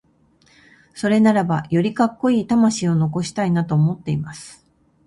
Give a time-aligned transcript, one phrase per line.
[0.95, 4.65] それならば、よりカッコイイ魂を残したいなと思っています。